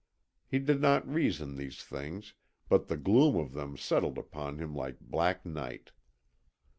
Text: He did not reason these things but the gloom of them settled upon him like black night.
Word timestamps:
He 0.47 0.57
did 0.57 0.81
not 0.81 1.07
reason 1.07 1.57
these 1.57 1.83
things 1.83 2.33
but 2.67 2.87
the 2.87 2.97
gloom 2.97 3.35
of 3.35 3.53
them 3.53 3.77
settled 3.77 4.17
upon 4.17 4.57
him 4.57 4.73
like 4.75 4.99
black 4.99 5.45
night. 5.45 5.91